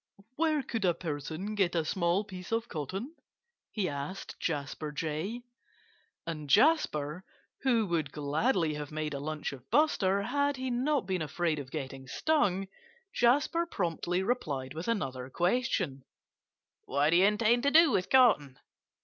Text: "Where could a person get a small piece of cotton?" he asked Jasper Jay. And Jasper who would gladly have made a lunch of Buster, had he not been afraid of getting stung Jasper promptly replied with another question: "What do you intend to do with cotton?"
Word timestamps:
"Where 0.35 0.63
could 0.63 0.83
a 0.83 0.95
person 0.95 1.53
get 1.53 1.75
a 1.75 1.85
small 1.85 2.23
piece 2.23 2.51
of 2.51 2.67
cotton?" 2.67 3.13
he 3.71 3.87
asked 3.87 4.39
Jasper 4.39 4.91
Jay. 4.91 5.43
And 6.25 6.49
Jasper 6.49 7.23
who 7.61 7.85
would 7.85 8.11
gladly 8.11 8.73
have 8.73 8.91
made 8.91 9.13
a 9.13 9.19
lunch 9.19 9.53
of 9.53 9.69
Buster, 9.69 10.23
had 10.23 10.57
he 10.57 10.71
not 10.71 11.05
been 11.05 11.21
afraid 11.21 11.59
of 11.59 11.69
getting 11.69 12.07
stung 12.07 12.67
Jasper 13.13 13.67
promptly 13.67 14.23
replied 14.23 14.73
with 14.73 14.87
another 14.87 15.29
question: 15.29 16.03
"What 16.85 17.11
do 17.11 17.17
you 17.17 17.25
intend 17.25 17.61
to 17.61 17.69
do 17.69 17.91
with 17.91 18.09
cotton?" 18.09 18.57